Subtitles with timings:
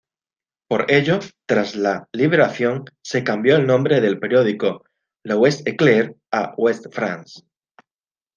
[0.67, 4.83] Por ello, tras la Liberación, se cambió el nombre del periódico
[5.21, 7.43] "L'Ouest-Éclair" a "Ouest-France.